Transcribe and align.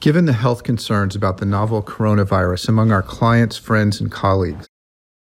Given 0.00 0.24
the 0.24 0.32
health 0.32 0.62
concerns 0.62 1.14
about 1.14 1.36
the 1.36 1.44
novel 1.44 1.82
coronavirus 1.82 2.70
among 2.70 2.90
our 2.90 3.02
clients, 3.02 3.58
friends, 3.58 4.00
and 4.00 4.10
colleagues, 4.10 4.66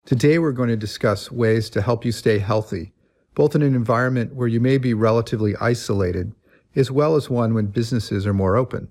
today 0.06 0.38
we're 0.38 0.52
going 0.52 0.70
to 0.70 0.78
discuss 0.78 1.30
ways 1.30 1.68
to 1.68 1.82
help 1.82 2.06
you 2.06 2.10
stay 2.10 2.38
healthy, 2.38 2.94
both 3.34 3.54
in 3.54 3.60
an 3.60 3.74
environment 3.74 4.34
where 4.34 4.48
you 4.48 4.60
may 4.60 4.78
be 4.78 4.94
relatively 4.94 5.54
isolated, 5.56 6.32
as 6.74 6.90
well 6.90 7.16
as 7.16 7.28
one 7.28 7.52
when 7.52 7.66
businesses 7.66 8.26
are 8.26 8.32
more 8.32 8.56
open. 8.56 8.88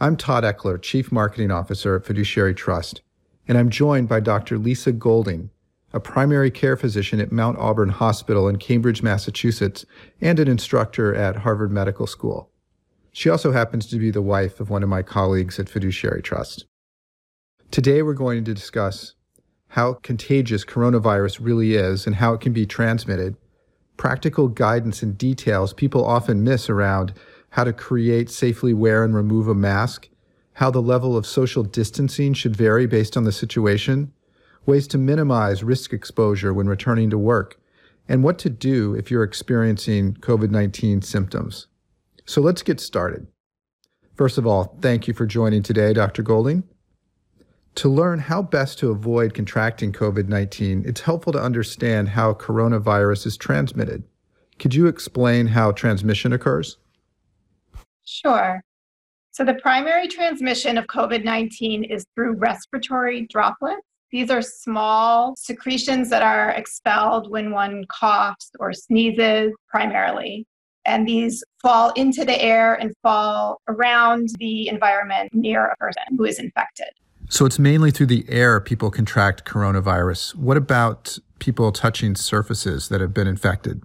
I'm 0.00 0.16
Todd 0.16 0.42
Eckler, 0.42 0.80
Chief 0.80 1.12
Marketing 1.12 1.50
Officer 1.50 1.96
at 1.96 2.06
Fiduciary 2.06 2.54
Trust, 2.54 3.02
and 3.46 3.58
I'm 3.58 3.68
joined 3.68 4.08
by 4.08 4.20
Dr. 4.20 4.56
Lisa 4.56 4.92
Golding, 4.92 5.50
a 5.92 6.00
primary 6.00 6.50
care 6.50 6.78
physician 6.78 7.20
at 7.20 7.30
Mount 7.30 7.58
Auburn 7.58 7.90
Hospital 7.90 8.48
in 8.48 8.56
Cambridge, 8.56 9.02
Massachusetts, 9.02 9.84
and 10.22 10.38
an 10.38 10.48
instructor 10.48 11.14
at 11.14 11.36
Harvard 11.36 11.70
Medical 11.70 12.06
School. 12.06 12.50
She 13.18 13.28
also 13.28 13.50
happens 13.50 13.86
to 13.86 13.98
be 13.98 14.12
the 14.12 14.22
wife 14.22 14.60
of 14.60 14.70
one 14.70 14.84
of 14.84 14.88
my 14.88 15.02
colleagues 15.02 15.58
at 15.58 15.68
Fiduciary 15.68 16.22
Trust. 16.22 16.66
Today, 17.72 18.00
we're 18.00 18.14
going 18.14 18.44
to 18.44 18.54
discuss 18.54 19.14
how 19.70 19.94
contagious 19.94 20.64
coronavirus 20.64 21.40
really 21.40 21.74
is 21.74 22.06
and 22.06 22.14
how 22.14 22.32
it 22.34 22.40
can 22.40 22.52
be 22.52 22.64
transmitted, 22.64 23.34
practical 23.96 24.46
guidance 24.46 25.02
and 25.02 25.18
details 25.18 25.72
people 25.72 26.04
often 26.04 26.44
miss 26.44 26.70
around 26.70 27.12
how 27.50 27.64
to 27.64 27.72
create, 27.72 28.30
safely 28.30 28.72
wear, 28.72 29.02
and 29.02 29.16
remove 29.16 29.48
a 29.48 29.52
mask, 29.52 30.08
how 30.52 30.70
the 30.70 30.80
level 30.80 31.16
of 31.16 31.26
social 31.26 31.64
distancing 31.64 32.34
should 32.34 32.54
vary 32.54 32.86
based 32.86 33.16
on 33.16 33.24
the 33.24 33.32
situation, 33.32 34.12
ways 34.64 34.86
to 34.86 34.96
minimize 34.96 35.64
risk 35.64 35.92
exposure 35.92 36.54
when 36.54 36.68
returning 36.68 37.10
to 37.10 37.18
work, 37.18 37.58
and 38.08 38.22
what 38.22 38.38
to 38.38 38.48
do 38.48 38.94
if 38.94 39.10
you're 39.10 39.24
experiencing 39.24 40.14
COVID 40.14 40.52
19 40.52 41.02
symptoms. 41.02 41.66
So 42.28 42.42
let's 42.42 42.62
get 42.62 42.78
started. 42.78 43.26
First 44.14 44.36
of 44.36 44.46
all, 44.46 44.76
thank 44.82 45.08
you 45.08 45.14
for 45.14 45.24
joining 45.24 45.62
today, 45.62 45.94
Dr. 45.94 46.22
Golding. 46.22 46.62
To 47.76 47.88
learn 47.88 48.18
how 48.18 48.42
best 48.42 48.78
to 48.80 48.90
avoid 48.90 49.32
contracting 49.32 49.92
COVID 49.92 50.28
19, 50.28 50.84
it's 50.86 51.00
helpful 51.00 51.32
to 51.32 51.40
understand 51.40 52.10
how 52.10 52.34
coronavirus 52.34 53.24
is 53.24 53.38
transmitted. 53.38 54.04
Could 54.58 54.74
you 54.74 54.88
explain 54.88 55.46
how 55.46 55.72
transmission 55.72 56.34
occurs? 56.34 56.76
Sure. 58.04 58.60
So, 59.30 59.42
the 59.42 59.54
primary 59.54 60.06
transmission 60.06 60.76
of 60.76 60.86
COVID 60.86 61.24
19 61.24 61.84
is 61.84 62.04
through 62.14 62.34
respiratory 62.34 63.26
droplets 63.30 63.80
these 64.10 64.30
are 64.30 64.40
small 64.40 65.34
secretions 65.36 66.08
that 66.10 66.22
are 66.22 66.50
expelled 66.50 67.30
when 67.30 67.50
one 67.50 67.84
coughs 67.88 68.50
or 68.58 68.72
sneezes 68.72 69.52
primarily. 69.68 70.46
And 70.88 71.06
these 71.06 71.44
fall 71.60 71.90
into 71.90 72.24
the 72.24 72.40
air 72.40 72.74
and 72.74 72.94
fall 73.02 73.60
around 73.68 74.30
the 74.38 74.68
environment 74.68 75.34
near 75.34 75.66
a 75.66 75.76
person 75.76 76.02
who 76.16 76.24
is 76.24 76.38
infected. 76.38 76.88
So 77.28 77.44
it's 77.44 77.58
mainly 77.58 77.90
through 77.90 78.06
the 78.06 78.24
air 78.28 78.58
people 78.58 78.90
contract 78.90 79.44
coronavirus. 79.44 80.34
What 80.34 80.56
about 80.56 81.18
people 81.40 81.72
touching 81.72 82.14
surfaces 82.14 82.88
that 82.88 83.02
have 83.02 83.12
been 83.12 83.26
infected? 83.26 83.82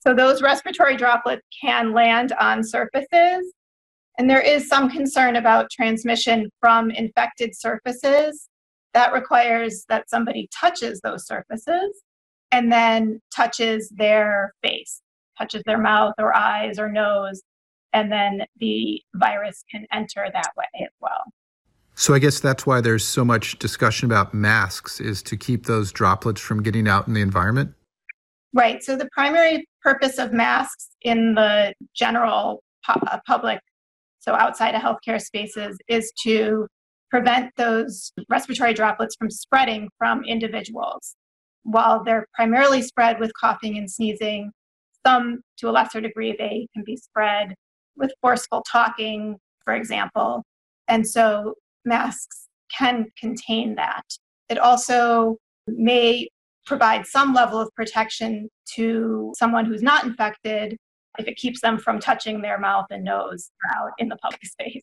So 0.00 0.12
those 0.12 0.42
respiratory 0.42 0.96
droplets 0.96 1.42
can 1.62 1.92
land 1.92 2.32
on 2.40 2.64
surfaces. 2.64 3.52
And 4.18 4.28
there 4.28 4.40
is 4.40 4.68
some 4.68 4.90
concern 4.90 5.36
about 5.36 5.70
transmission 5.70 6.50
from 6.60 6.90
infected 6.90 7.56
surfaces 7.56 8.48
that 8.92 9.12
requires 9.12 9.84
that 9.88 10.10
somebody 10.10 10.48
touches 10.52 11.00
those 11.00 11.26
surfaces 11.26 12.02
and 12.52 12.70
then 12.70 13.20
touches 13.34 13.88
their 13.88 14.52
face, 14.62 15.00
touches 15.38 15.62
their 15.66 15.78
mouth 15.78 16.14
or 16.18 16.34
eyes 16.36 16.78
or 16.78 16.90
nose, 16.90 17.42
and 17.92 18.10
then 18.10 18.42
the 18.58 19.00
virus 19.14 19.64
can 19.70 19.86
enter 19.92 20.26
that 20.32 20.50
way 20.56 20.66
as 20.82 20.92
well. 21.00 21.22
So 21.94 22.12
I 22.12 22.18
guess 22.18 22.40
that's 22.40 22.66
why 22.66 22.80
there's 22.80 23.04
so 23.04 23.24
much 23.24 23.58
discussion 23.58 24.06
about 24.06 24.34
masks 24.34 25.00
is 25.00 25.22
to 25.24 25.36
keep 25.36 25.66
those 25.66 25.92
droplets 25.92 26.40
from 26.40 26.62
getting 26.62 26.88
out 26.88 27.06
in 27.06 27.14
the 27.14 27.20
environment. 27.20 27.72
Right. 28.52 28.82
So 28.82 28.96
the 28.96 29.08
primary 29.12 29.68
purpose 29.82 30.18
of 30.18 30.32
masks 30.32 30.88
in 31.02 31.34
the 31.34 31.72
general 31.94 32.62
pu- 32.84 33.00
uh, 33.06 33.18
public, 33.26 33.60
so 34.18 34.34
outside 34.34 34.74
of 34.74 34.82
healthcare 34.82 35.20
spaces, 35.20 35.76
is 35.88 36.12
to 36.24 36.66
prevent 37.10 37.52
those 37.56 38.12
respiratory 38.28 38.74
droplets 38.74 39.14
from 39.16 39.30
spreading 39.30 39.88
from 39.98 40.24
individuals. 40.24 41.14
While 41.62 42.02
they're 42.02 42.26
primarily 42.34 42.82
spread 42.82 43.20
with 43.20 43.30
coughing 43.40 43.78
and 43.78 43.90
sneezing, 43.90 44.50
some 45.06 45.40
to 45.58 45.68
a 45.68 45.72
lesser 45.72 46.00
degree 46.00 46.34
they 46.38 46.66
can 46.74 46.84
be 46.84 46.96
spread 46.96 47.54
with 47.96 48.12
forceful 48.20 48.62
talking, 48.70 49.36
for 49.64 49.74
example. 49.74 50.42
And 50.88 51.06
so 51.06 51.54
masks 51.84 52.48
can 52.76 53.06
contain 53.18 53.76
that. 53.76 54.04
It 54.48 54.58
also 54.58 55.36
may 55.66 56.28
provide 56.66 57.06
some 57.06 57.34
level 57.34 57.60
of 57.60 57.68
protection 57.76 58.48
to 58.74 59.32
someone 59.36 59.66
who's 59.66 59.82
not 59.82 60.04
infected 60.04 60.76
if 61.18 61.28
it 61.28 61.36
keeps 61.36 61.60
them 61.60 61.78
from 61.78 62.00
touching 62.00 62.42
their 62.42 62.58
mouth 62.58 62.86
and 62.90 63.04
nose 63.04 63.50
out 63.76 63.92
in 63.98 64.08
the 64.08 64.16
public 64.16 64.44
space. 64.44 64.82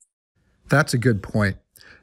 That's 0.70 0.94
a 0.94 0.98
good 0.98 1.22
point 1.22 1.58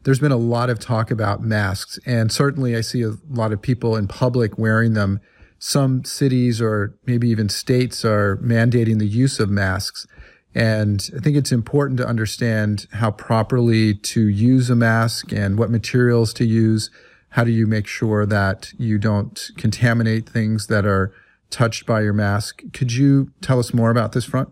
there's 0.05 0.21
been 0.21 0.33
a 0.33 0.37
lot 0.37 0.71
of 0.71 0.79
talk 0.79 1.11
about 1.11 1.43
masks, 1.43 1.99
and 2.06 2.31
certainly 2.31 2.77
I 2.77 2.81
see 2.81 3.03
a 3.03 3.15
lot 3.29 3.53
of 3.53 3.61
people 3.61 3.97
in 3.97 4.09
public 4.09 4.59
wearing 4.59 4.95
them. 4.95 5.21
Some 5.58 6.04
cities 6.04 6.60
or 6.60 6.94
maybe 7.06 7.28
even 7.28 7.48
states 7.48 8.04
are 8.04 8.36
mandating 8.38 8.98
the 8.98 9.06
use 9.06 9.41
of 9.41 9.50
masks. 9.50 10.06
And 10.54 11.08
I 11.16 11.20
think 11.20 11.36
it's 11.36 11.52
important 11.52 11.98
to 11.98 12.06
understand 12.06 12.86
how 12.92 13.10
properly 13.10 13.94
to 13.94 14.28
use 14.28 14.70
a 14.70 14.76
mask 14.76 15.32
and 15.32 15.58
what 15.58 15.70
materials 15.70 16.32
to 16.34 16.44
use. 16.44 16.91
How 17.30 17.44
do 17.44 17.50
you 17.50 17.66
make 17.66 17.86
sure 17.86 18.24
that 18.26 18.72
you 18.78 18.98
don't 18.98 19.50
contaminate 19.56 20.28
things 20.28 20.69
that 20.69 20.86
are 20.86 21.12
touched 21.50 21.86
by 21.86 22.02
your 22.02 22.12
mask? 22.12 22.62
Could 22.72 22.92
you 22.92 23.32
tell 23.40 23.58
us 23.58 23.75
more 23.75 23.90
about 23.90 24.12
this 24.12 24.25
front? 24.25 24.50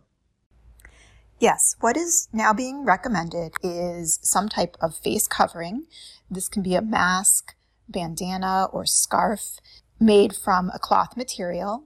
Yes, 1.39 1.77
what 1.81 1.97
is 1.97 2.29
now 2.33 2.53
being 2.53 2.85
recommended 2.85 3.55
is 3.63 4.19
some 4.23 4.49
type 4.49 4.77
of 4.81 4.97
face 4.97 5.29
covering. 5.29 5.87
This 6.31 6.49
can 6.49 6.63
be 6.63 6.75
a 6.75 6.83
mask, 6.83 7.55
bandana, 7.89 8.69
or 8.73 8.87
scarf 8.87 9.59
made 9.99 10.35
from 10.35 10.71
a 10.75 10.79
cloth 10.79 11.17
material. 11.17 11.85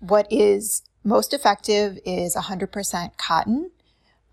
What 0.00 0.26
is 0.30 0.82
most 1.02 1.32
effective 1.32 1.98
is 2.04 2.36
100% 2.36 3.16
cotton 3.16 3.70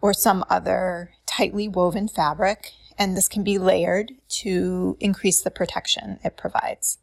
or 0.02 0.14
some 0.14 0.44
other 0.50 1.12
tightly 1.26 1.68
woven 1.68 2.08
fabric, 2.08 2.72
and 2.98 3.16
this 3.16 3.28
can 3.28 3.44
be 3.44 3.58
layered 3.58 4.12
to 4.28 4.98
increase 5.00 5.42
the 5.42 5.52
protection 5.52 6.20
it 6.24 6.36
provides. 6.36 6.98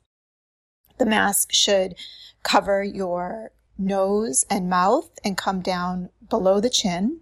The 0.98 1.06
mask 1.06 1.52
should 1.52 1.94
cover 2.42 2.82
your 2.84 3.52
nose 3.78 4.44
and 4.50 4.68
mouth 4.68 5.10
and 5.24 5.36
come 5.36 5.60
down 5.60 6.10
below 6.28 6.60
the 6.60 6.68
chin 6.68 7.20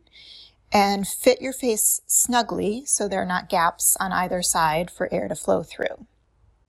and 0.73 1.07
fit 1.07 1.41
your 1.41 1.53
face 1.53 2.01
snugly 2.07 2.85
so 2.85 3.09
there 3.09 3.23
are 3.23 3.27
not 3.27 3.49
gaps 3.49 3.97
on 4.01 4.13
either 4.13 4.43
side 4.43 4.91
for 4.91 5.13
air 5.13 5.29
to 5.29 5.35
flow 5.35 5.63
through. 5.63 6.07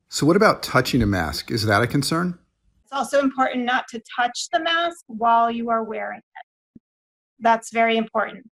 So, 0.10 0.26
what 0.26 0.36
about 0.36 0.64
touching 0.64 1.04
a 1.04 1.06
mask? 1.06 1.52
Is 1.52 1.66
that 1.68 1.84
a 1.84 1.88
concern? 1.88 2.40
It's 2.84 2.92
also 2.92 3.20
important 3.20 3.66
not 3.66 3.88
to 3.90 4.02
touch 4.20 4.48
the 4.52 4.60
mask 4.60 5.04
while 5.06 5.52
you 5.52 5.70
are 5.70 5.84
wearing 5.84 6.18
it. 6.20 6.82
That's 7.40 7.72
very 7.72 7.96
important. 7.96 8.50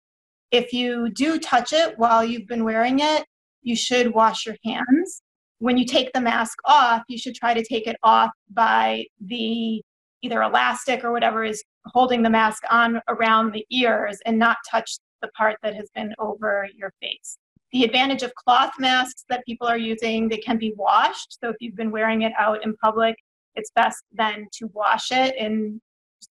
If 0.49 0.73
you 0.73 1.09
do 1.09 1.39
touch 1.39 1.71
it 1.71 1.97
while 1.99 2.25
you've 2.25 2.47
been 2.47 2.63
wearing 2.63 2.99
it, 2.99 3.25
you 3.61 3.75
should 3.75 4.15
wash 4.15 4.47
your 4.47 4.55
hands. 4.65 5.21
When 5.59 5.77
you 5.77 5.85
take 5.85 6.11
the 6.13 6.21
mask 6.21 6.57
off, 6.65 7.03
you 7.07 7.19
should 7.19 7.35
try 7.35 7.53
to 7.53 7.63
take 7.63 7.85
it 7.85 7.97
off 8.01 8.31
by 8.51 9.05
the 9.23 9.83
either 10.23 10.41
elastic 10.41 11.03
or 11.03 11.11
whatever 11.11 11.43
is 11.43 11.63
holding 11.85 12.23
the 12.23 12.29
mask 12.31 12.63
on 12.71 12.99
around 13.07 13.51
the 13.51 13.65
ears 13.69 14.17
and 14.25 14.39
not 14.39 14.57
touch 14.69 14.97
the 15.21 15.27
part 15.37 15.57
that 15.61 15.75
has 15.75 15.89
been 15.93 16.15
over 16.17 16.67
your 16.75 16.91
face. 16.99 17.37
The 17.73 17.83
advantage 17.83 18.21
of 18.21 18.33
cloth 18.35 18.71
masks 18.79 19.25
that 19.29 19.43
people 19.45 19.67
are 19.67 19.77
using, 19.77 20.29
they 20.29 20.37
can 20.37 20.57
be 20.57 20.73
washed. 20.77 21.39
So 21.41 21.49
if 21.49 21.55
you've 21.59 21.75
been 21.75 21.91
wearing 21.91 22.21
it 22.21 22.31
out 22.37 22.63
in 22.63 22.75
public, 22.77 23.15
it's 23.55 23.71
best 23.75 24.03
then 24.11 24.47
to 24.59 24.69
wash 24.73 25.11
it 25.11 25.35
in 25.37 25.81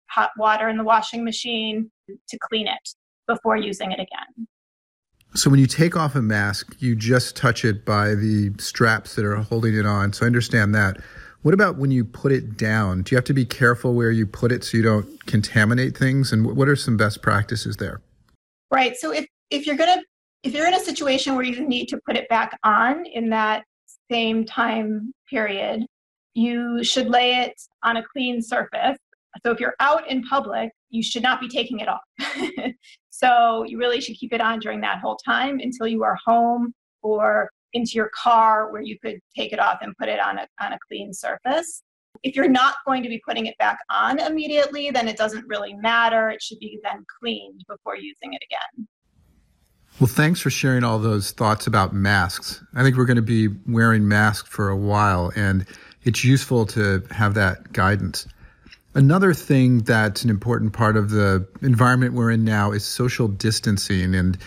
hot 0.07 0.31
water 0.37 0.69
in 0.69 0.77
the 0.77 0.83
washing 0.83 1.25
machine 1.25 1.91
to 2.07 2.39
clean 2.39 2.67
it 2.67 2.89
before 3.27 3.57
using 3.57 3.91
it 3.91 3.99
again. 3.99 4.47
So 5.33 5.49
when 5.49 5.59
you 5.59 5.67
take 5.67 5.97
off 5.97 6.15
a 6.15 6.21
mask, 6.21 6.73
you 6.79 6.95
just 6.95 7.35
touch 7.35 7.65
it 7.65 7.83
by 7.83 8.15
the 8.15 8.53
straps 8.57 9.15
that 9.15 9.25
are 9.25 9.35
holding 9.35 9.75
it 9.75 9.85
on. 9.85 10.13
So 10.13 10.25
I 10.25 10.27
understand 10.27 10.73
that. 10.75 10.97
What 11.41 11.53
about 11.53 11.77
when 11.77 11.91
you 11.91 12.05
put 12.05 12.31
it 12.31 12.55
down? 12.55 13.03
Do 13.03 13.13
you 13.13 13.17
have 13.17 13.25
to 13.25 13.33
be 13.33 13.45
careful 13.45 13.93
where 13.93 14.11
you 14.11 14.25
put 14.25 14.53
it 14.53 14.63
so 14.63 14.77
you 14.77 14.83
don't 14.83 15.25
contaminate 15.25 15.97
things? 15.97 16.31
And 16.31 16.55
what 16.55 16.69
are 16.69 16.75
some 16.77 16.95
best 16.95 17.21
practices 17.21 17.75
there? 17.75 18.01
Right. 18.71 18.95
So 18.95 19.11
if 19.11 19.27
if 19.51 19.67
you're 19.67 19.75
gonna 19.75 20.01
if 20.45 20.53
you're 20.53 20.67
in 20.67 20.75
a 20.75 20.79
situation 20.79 21.35
where 21.35 21.43
you 21.43 21.67
need 21.67 21.87
to 21.87 21.99
put 22.05 22.15
it 22.15 22.29
back 22.29 22.57
on 22.63 23.03
in 23.07 23.29
that 23.31 23.65
same 24.11 24.45
time 24.45 25.11
period, 25.27 25.83
you 26.35 26.83
should 26.83 27.07
lay 27.07 27.37
it 27.37 27.59
on 27.83 27.97
a 27.97 28.03
clean 28.13 28.41
surface, 28.41 28.99
So 29.43 29.51
if 29.51 29.59
you're 29.59 29.73
out 29.79 30.07
in 30.09 30.21
public, 30.23 30.69
you 30.91 31.01
should 31.01 31.23
not 31.23 31.41
be 31.41 31.49
taking 31.49 31.79
it 31.79 31.89
off. 31.89 32.01
so 33.09 33.63
you 33.63 33.79
really 33.79 33.99
should 33.99 34.17
keep 34.17 34.33
it 34.33 34.41
on 34.41 34.59
during 34.59 34.81
that 34.81 34.99
whole 34.99 35.17
time 35.17 35.59
until 35.59 35.87
you 35.87 36.03
are 36.03 36.17
home 36.23 36.73
or 37.01 37.49
into 37.73 37.93
your 37.93 38.11
car 38.15 38.71
where 38.71 38.83
you 38.83 38.99
could 38.99 39.19
take 39.35 39.51
it 39.51 39.59
off 39.59 39.79
and 39.81 39.97
put 39.97 40.09
it 40.09 40.19
on 40.19 40.37
a, 40.37 40.47
on 40.61 40.73
a 40.73 40.79
clean 40.87 41.11
surface. 41.11 41.81
If 42.21 42.35
you're 42.35 42.47
not 42.47 42.75
going 42.85 43.01
to 43.01 43.09
be 43.09 43.21
putting 43.27 43.47
it 43.47 43.57
back 43.57 43.79
on 43.89 44.19
immediately, 44.19 44.91
then 44.91 45.07
it 45.07 45.17
doesn't 45.17 45.45
really 45.47 45.73
matter. 45.73 46.29
It 46.29 46.41
should 46.41 46.59
be 46.59 46.79
then 46.83 47.03
cleaned 47.19 47.65
before 47.67 47.97
using 47.97 48.33
it 48.33 48.43
again. 48.43 48.87
Well, 49.97 50.07
thanks 50.07 50.41
for 50.41 50.49
sharing 50.49 50.83
all 50.83 50.99
those 50.99 51.31
thoughts 51.31 51.67
about 51.67 51.93
masks. 51.93 52.61
I 52.73 52.83
think 52.83 52.97
we're 52.97 53.05
going 53.05 53.15
to 53.15 53.21
be 53.21 53.47
wearing 53.65 54.09
masks 54.09 54.49
for 54.49 54.67
a 54.67 54.75
while, 54.75 55.31
and 55.37 55.65
it's 56.03 56.21
useful 56.21 56.65
to 56.67 57.01
have 57.11 57.35
that 57.35 57.71
guidance. 57.71 58.27
Another 58.93 59.33
thing 59.33 59.79
that's 59.79 60.25
an 60.25 60.29
important 60.29 60.73
part 60.73 60.97
of 60.97 61.11
the 61.11 61.47
environment 61.61 62.13
we're 62.13 62.31
in 62.31 62.43
now 62.43 62.73
is 62.73 62.83
social 62.85 63.29
distancing. 63.29 64.13
And 64.15 64.37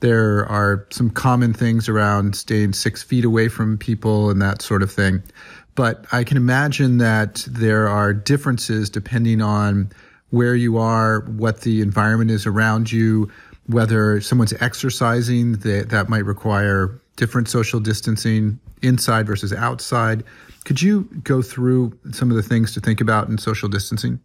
there 0.00 0.46
are 0.46 0.86
some 0.90 1.08
common 1.08 1.54
things 1.54 1.88
around 1.88 2.36
staying 2.36 2.74
six 2.74 3.02
feet 3.02 3.24
away 3.24 3.48
from 3.48 3.78
people 3.78 4.28
and 4.28 4.42
that 4.42 4.60
sort 4.60 4.82
of 4.82 4.92
thing. 4.92 5.22
But 5.74 6.04
I 6.12 6.24
can 6.24 6.36
imagine 6.36 6.98
that 6.98 7.46
there 7.48 7.88
are 7.88 8.12
differences 8.12 8.90
depending 8.90 9.40
on 9.40 9.90
where 10.30 10.54
you 10.54 10.76
are, 10.76 11.20
what 11.20 11.62
the 11.62 11.80
environment 11.80 12.30
is 12.30 12.46
around 12.46 12.92
you, 12.92 13.30
whether 13.68 14.20
someone's 14.20 14.54
exercising, 14.54 15.52
that, 15.58 15.90
that 15.90 16.08
might 16.08 16.24
require 16.24 17.00
different 17.16 17.48
social 17.48 17.80
distancing 17.80 18.58
inside 18.82 19.26
versus 19.26 19.52
outside. 19.52 20.24
Could 20.64 20.80
you 20.80 21.04
go 21.22 21.42
through 21.42 21.98
some 22.12 22.30
of 22.30 22.36
the 22.36 22.42
things 22.42 22.72
to 22.74 22.80
think 22.80 23.00
about 23.00 23.28
in 23.28 23.38
social 23.38 23.68
distancing? 23.68 24.20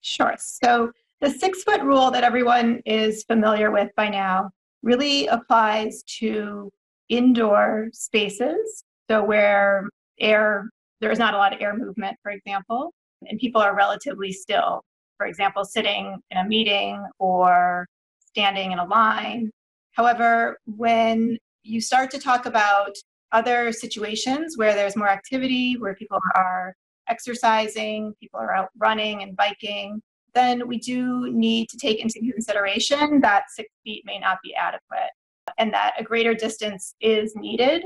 Sure. 0.00 0.34
So, 0.38 0.92
the 1.20 1.30
six 1.30 1.62
foot 1.62 1.80
rule 1.82 2.10
that 2.10 2.22
everyone 2.22 2.82
is 2.84 3.24
familiar 3.24 3.70
with 3.70 3.90
by 3.96 4.08
now 4.08 4.50
really 4.82 5.26
applies 5.28 6.02
to 6.18 6.70
indoor 7.08 7.88
spaces. 7.92 8.84
So, 9.10 9.24
where 9.24 9.88
air, 10.20 10.68
there 11.00 11.10
is 11.10 11.18
not 11.18 11.34
a 11.34 11.38
lot 11.38 11.54
of 11.54 11.60
air 11.60 11.76
movement, 11.76 12.16
for 12.22 12.30
example, 12.30 12.92
and 13.26 13.38
people 13.40 13.60
are 13.60 13.74
relatively 13.74 14.32
still. 14.32 14.84
For 15.16 15.26
example, 15.26 15.64
sitting 15.64 16.18
in 16.30 16.38
a 16.38 16.44
meeting 16.44 17.02
or 17.18 17.86
standing 18.34 18.72
in 18.72 18.80
a 18.80 18.84
line. 18.84 19.48
However, 19.92 20.58
when 20.66 21.38
you 21.62 21.80
start 21.80 22.10
to 22.10 22.18
talk 22.18 22.46
about 22.46 22.90
other 23.30 23.70
situations 23.70 24.58
where 24.58 24.74
there's 24.74 24.96
more 24.96 25.08
activity, 25.08 25.76
where 25.78 25.94
people 25.94 26.18
are 26.34 26.74
exercising, 27.08 28.12
people 28.20 28.40
are 28.40 28.52
out 28.52 28.70
running 28.76 29.22
and 29.22 29.36
biking, 29.36 30.02
then 30.34 30.66
we 30.66 30.78
do 30.78 31.30
need 31.32 31.68
to 31.68 31.76
take 31.76 32.00
into 32.00 32.18
consideration 32.32 33.20
that 33.20 33.44
six 33.50 33.68
feet 33.84 34.02
may 34.04 34.18
not 34.18 34.38
be 34.42 34.52
adequate 34.52 35.10
and 35.58 35.72
that 35.72 35.94
a 35.96 36.02
greater 36.02 36.34
distance 36.34 36.96
is 37.00 37.36
needed, 37.36 37.84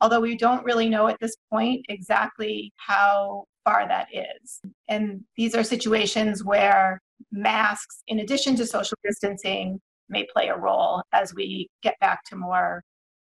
although 0.00 0.20
we 0.20 0.36
don't 0.36 0.64
really 0.64 0.88
know 0.88 1.08
at 1.08 1.18
this 1.20 1.34
point 1.50 1.84
exactly 1.88 2.72
how 2.76 3.44
far 3.64 3.88
that 3.88 4.06
is. 4.12 4.60
And 4.88 5.24
these 5.36 5.56
are 5.56 5.64
situations 5.64 6.44
where 6.44 7.00
masks, 7.32 8.02
in 8.06 8.20
addition 8.20 8.56
to 8.56 8.66
social 8.66 8.96
distancing, 9.04 9.80
may 10.08 10.26
play 10.32 10.48
a 10.48 10.56
role 10.56 11.02
as 11.12 11.34
we 11.34 11.68
get 11.82 11.98
back 12.00 12.24
to 12.24 12.36
more 12.36 12.82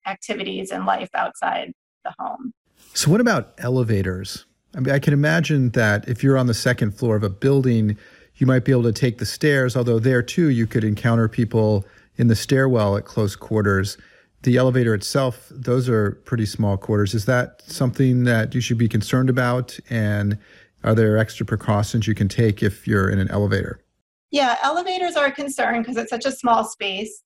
activities 0.07 0.71
and 0.71 0.87
life 0.87 1.09
outside 1.15 1.73
the 2.05 2.13
home. 2.19 2.53
So, 2.95 3.11
what 3.11 3.21
about 3.21 3.55
elevators? 3.59 4.45
I 4.77 4.81
mean, 4.81 4.95
I 4.95 4.99
can 4.99 5.13
imagine 5.13 5.71
that 5.71 6.09
if 6.09 6.23
you're 6.23 6.37
on 6.37 6.47
the 6.47 6.55
second 6.55 6.93
floor 6.93 7.17
of 7.17 7.23
a 7.23 7.31
building, 7.31 7.97
you 8.37 8.47
might 8.47 8.65
be 8.65 8.73
able 8.73 8.83
to 8.85 8.93
take 8.93 9.19
the 9.19 9.27
stairs, 9.27 9.77
although 9.77 9.99
there 9.99 10.23
too 10.23 10.49
you 10.49 10.67
could 10.67 10.85
encounter 10.85 11.29
people 11.29 11.85
in 12.17 12.27
the 12.27 12.37
stairwell 12.37 12.97
at 12.97 13.05
close 13.05 13.37
quarters. 13.37 13.97
The 14.43 14.57
elevator 14.57 14.93
itself, 14.93 15.47
those 15.51 15.89
are 15.89 16.13
pretty 16.27 16.45
small 16.45 16.77
quarters. 16.77 17.15
Is 17.15 17.25
that 17.25 17.63
something 17.63 18.25
that 18.25 18.55
you 18.55 18.61
should 18.61 18.77
be 18.77 18.89
concerned 18.89 19.31
about? 19.31 19.79
And 19.89 20.39
are 20.85 20.95
there 20.95 21.17
extra 21.19 21.47
precautions 21.47 22.07
you 22.07 22.15
can 22.15 22.29
take 22.29 22.63
if 22.63 22.87
you're 22.87 23.09
in 23.09 23.19
an 23.19 23.31
elevator? 23.31 23.81
Yeah, 24.31 24.57
elevators 24.63 25.17
are 25.17 25.27
a 25.27 25.33
concern 25.33 25.81
because 25.81 25.97
it's 25.97 26.11
such 26.11 26.27
a 26.27 26.33
small 26.33 26.65
space. 26.65 27.23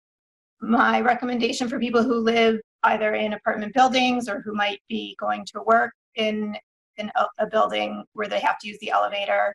My 0.60 1.00
recommendation 1.00 1.68
for 1.68 1.78
people 1.78 2.02
who 2.02 2.14
live 2.14 2.60
either 2.84 3.14
in 3.14 3.32
apartment 3.32 3.74
buildings 3.74 4.28
or 4.28 4.40
who 4.42 4.54
might 4.54 4.80
be 4.88 5.16
going 5.18 5.44
to 5.46 5.62
work 5.66 5.92
in, 6.14 6.56
in 6.96 7.10
a, 7.16 7.26
a 7.38 7.46
building 7.46 8.04
where 8.12 8.28
they 8.28 8.40
have 8.40 8.58
to 8.60 8.68
use 8.68 8.78
the 8.80 8.90
elevator. 8.90 9.54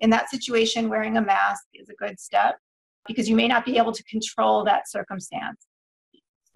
In 0.00 0.10
that 0.10 0.30
situation, 0.30 0.88
wearing 0.88 1.16
a 1.16 1.20
mask 1.20 1.64
is 1.74 1.88
a 1.88 1.94
good 1.94 2.18
step 2.18 2.56
because 3.06 3.28
you 3.28 3.36
may 3.36 3.48
not 3.48 3.64
be 3.64 3.76
able 3.76 3.92
to 3.92 4.04
control 4.04 4.64
that 4.64 4.88
circumstance. 4.88 5.66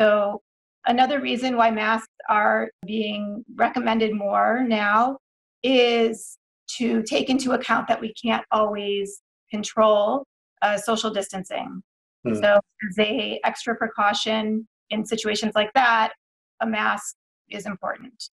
So, 0.01 0.43
another 0.87 1.21
reason 1.21 1.57
why 1.57 1.71
masks 1.71 2.13
are 2.29 2.71
being 2.87 3.45
recommended 3.55 4.15
more 4.15 4.65
now 4.67 5.19
is 5.63 6.39
to 6.79 7.03
take 7.03 7.29
into 7.31 7.53
account 7.53 7.89
that 7.89 8.01
we 8.01 8.13
can't 8.15 8.45
always 8.51 9.21
control 9.51 10.25
uh, 10.63 10.77
social 10.77 11.11
distancing. 11.11 11.83
Mm. 12.27 12.41
So, 12.41 12.61
as 12.91 12.99
a 12.99 13.41
extra 13.45 13.77
precaution 13.77 14.67
in 14.91 15.05
situations 15.05 15.53
like 15.55 15.73
that, 15.75 16.13
a 16.61 16.67
mask 16.67 17.15
is 17.51 17.67
important. 17.67 18.31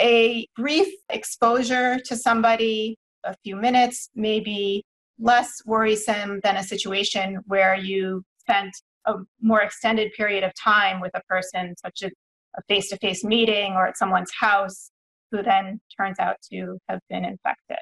A 0.00 0.46
brief 0.56 0.88
exposure 1.08 1.98
to 2.04 2.16
somebody, 2.16 2.96
a 3.24 3.34
few 3.42 3.56
minutes, 3.56 4.10
may 4.14 4.40
be 4.40 4.84
less 5.18 5.62
worrisome 5.64 6.40
than 6.42 6.56
a 6.56 6.62
situation 6.62 7.40
where 7.46 7.74
you 7.74 8.22
spent 8.38 8.74
a 9.06 9.14
more 9.40 9.62
extended 9.62 10.12
period 10.12 10.44
of 10.44 10.52
time 10.62 11.00
with 11.00 11.12
a 11.14 11.22
person, 11.28 11.74
such 11.78 12.02
as 12.02 12.12
a 12.56 12.62
face 12.68 12.88
to 12.90 12.96
face 12.98 13.24
meeting 13.24 13.72
or 13.72 13.86
at 13.86 13.96
someone's 13.96 14.30
house, 14.38 14.90
who 15.30 15.42
then 15.42 15.80
turns 15.96 16.18
out 16.18 16.36
to 16.52 16.78
have 16.88 17.00
been 17.08 17.24
infected. 17.24 17.78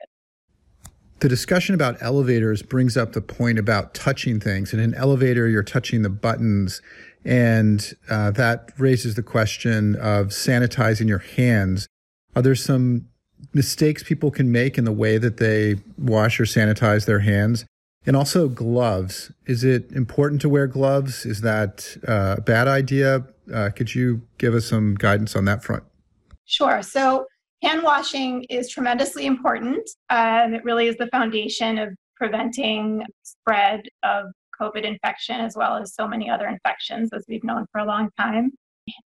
The 1.20 1.28
discussion 1.28 1.74
about 1.74 2.02
elevators 2.02 2.62
brings 2.62 2.96
up 2.96 3.12
the 3.12 3.22
point 3.22 3.58
about 3.58 3.94
touching 3.94 4.40
things. 4.40 4.72
In 4.74 4.80
an 4.80 4.94
elevator, 4.94 5.48
you're 5.48 5.62
touching 5.62 6.02
the 6.02 6.10
buttons 6.10 6.82
and 7.24 7.94
uh, 8.10 8.30
that 8.32 8.70
raises 8.76 9.14
the 9.14 9.22
question 9.22 9.96
of 9.96 10.28
sanitizing 10.28 11.08
your 11.08 11.20
hands. 11.20 11.88
Are 12.36 12.42
there 12.42 12.54
some 12.54 13.08
mistakes 13.54 14.02
people 14.02 14.30
can 14.30 14.52
make 14.52 14.76
in 14.76 14.84
the 14.84 14.92
way 14.92 15.16
that 15.18 15.38
they 15.38 15.76
wash 15.96 16.38
or 16.38 16.44
sanitize 16.44 17.06
their 17.06 17.20
hands? 17.20 17.64
And 18.06 18.16
also 18.16 18.48
gloves. 18.48 19.32
Is 19.46 19.64
it 19.64 19.90
important 19.92 20.42
to 20.42 20.48
wear 20.50 20.66
gloves? 20.66 21.24
Is 21.24 21.40
that 21.40 21.96
uh, 22.06 22.34
a 22.36 22.40
bad 22.42 22.68
idea? 22.68 23.24
Uh, 23.52 23.70
could 23.70 23.94
you 23.94 24.20
give 24.36 24.54
us 24.54 24.66
some 24.66 24.94
guidance 24.94 25.34
on 25.34 25.46
that 25.46 25.64
front? 25.64 25.84
Sure. 26.44 26.82
So, 26.82 27.26
hand 27.64 27.82
washing 27.82 28.44
is 28.44 28.68
tremendously 28.68 29.26
important. 29.26 29.88
Um, 30.10 30.54
it 30.54 30.64
really 30.64 30.86
is 30.86 30.96
the 30.96 31.06
foundation 31.08 31.78
of 31.78 31.94
preventing 32.16 33.02
spread 33.22 33.82
of 34.02 34.26
COVID 34.60 34.84
infection 34.84 35.40
as 35.40 35.56
well 35.56 35.76
as 35.76 35.94
so 35.94 36.06
many 36.06 36.30
other 36.30 36.46
infections 36.46 37.10
as 37.12 37.24
we've 37.28 37.42
known 37.42 37.66
for 37.72 37.80
a 37.80 37.84
long 37.84 38.10
time. 38.18 38.52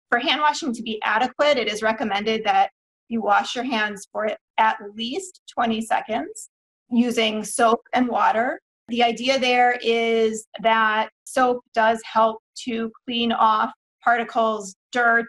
For 0.09 0.19
hand 0.19 0.41
washing 0.41 0.74
to 0.74 0.81
be 0.81 1.01
adequate, 1.03 1.57
it 1.57 1.67
is 1.67 1.81
recommended 1.81 2.43
that 2.45 2.69
you 3.09 3.21
wash 3.21 3.55
your 3.55 3.65
hands 3.65 4.07
for 4.12 4.29
at 4.57 4.77
least 4.95 5.41
20 5.53 5.81
seconds 5.81 6.50
using 6.89 7.43
soap 7.43 7.81
and 7.93 8.07
water. 8.07 8.59
The 8.88 9.03
idea 9.03 9.38
there 9.38 9.77
is 9.81 10.47
that 10.62 11.09
soap 11.25 11.62
does 11.74 12.01
help 12.09 12.41
to 12.63 12.91
clean 13.05 13.31
off 13.31 13.71
particles, 14.03 14.75
dirt, 14.91 15.27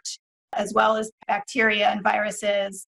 as 0.52 0.72
well 0.72 0.96
as 0.96 1.10
bacteria 1.26 1.88
and 1.88 2.02
viruses 2.02 2.86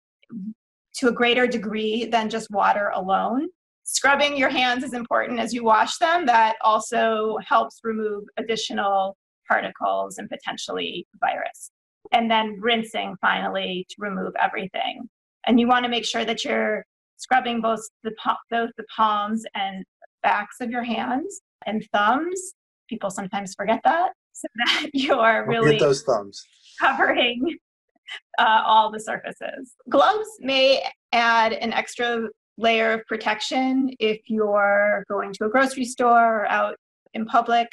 to 0.95 1.07
a 1.07 1.11
greater 1.11 1.47
degree 1.47 2.05
than 2.05 2.29
just 2.29 2.49
water 2.51 2.91
alone 2.93 3.49
scrubbing 3.85 4.35
your 4.35 4.49
hands 4.49 4.83
is 4.83 4.93
important 4.93 5.39
as 5.39 5.53
you 5.53 5.63
wash 5.63 5.97
them. 5.97 6.25
That 6.25 6.57
also 6.61 7.37
helps 7.47 7.79
remove 7.83 8.25
additional 8.37 9.15
particles 9.47 10.17
and 10.17 10.29
potentially 10.29 11.07
virus. 11.19 11.71
And 12.11 12.29
then 12.29 12.57
rinsing 12.59 13.15
finally 13.21 13.85
to 13.89 13.95
remove 13.99 14.33
everything. 14.41 15.07
And 15.47 15.59
you 15.59 15.67
want 15.67 15.85
to 15.85 15.89
make 15.89 16.05
sure 16.05 16.25
that 16.25 16.43
you're 16.43 16.83
scrubbing 17.17 17.61
both 17.61 17.81
the 18.03 18.11
both 18.49 18.71
the 18.77 18.83
palms 18.95 19.43
and 19.53 19.85
backs 20.21 20.57
of 20.59 20.69
your 20.69 20.83
hands 20.83 21.41
and 21.65 21.85
thumbs. 21.93 22.53
People 22.89 23.09
sometimes 23.09 23.53
forget 23.55 23.81
that, 23.83 24.11
so 24.33 24.47
that 24.65 24.87
you're 24.93 25.45
really 25.47 25.77
those 25.77 26.03
thumbs 26.03 26.43
covering 26.79 27.57
uh, 28.39 28.61
all 28.65 28.91
the 28.91 28.99
surfaces. 28.99 29.75
Gloves 29.89 30.29
may 30.39 30.83
add 31.11 31.53
an 31.53 31.73
extra 31.73 32.27
layer 32.57 32.93
of 32.93 33.05
protection 33.07 33.89
if 33.99 34.21
you're 34.27 35.03
going 35.09 35.33
to 35.33 35.45
a 35.45 35.49
grocery 35.49 35.85
store 35.85 36.41
or 36.41 36.47
out 36.47 36.75
in 37.13 37.25
public. 37.25 37.67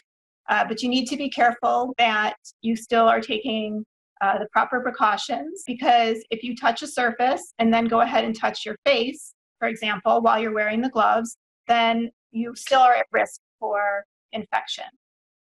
Uh, 0.49 0.65
but 0.67 0.83
you 0.83 0.89
need 0.89 1.07
to 1.07 1.17
be 1.17 1.31
careful 1.31 1.95
that 1.99 2.35
you 2.63 2.77
still 2.77 3.07
are 3.07 3.21
taking 3.21 3.85
uh, 4.21 4.39
the 4.39 4.47
proper 4.53 4.81
precautions 4.81 5.63
because 5.67 6.19
if 6.31 6.43
you 6.43 6.57
touch 6.57 6.83
a 6.83 6.87
surface 6.87 7.55
and 7.59 7.73
then 7.73 7.87
go 7.87 8.01
ahead 8.01 8.25
and 8.25 8.39
touch 8.39 8.65
your 8.65 8.77
face, 8.85 9.35
for 9.59 9.69
example, 9.69 10.21
while 10.21 10.41
you're 10.41 10.55
wearing 10.55 10.81
the 10.81 10.89
gloves, 10.89 11.37
then 11.69 12.11
you 12.33 12.55
still 12.57 12.81
are 12.81 12.95
at 12.95 13.07
risk 13.13 13.41
for 13.61 14.05
infection. 14.33 14.85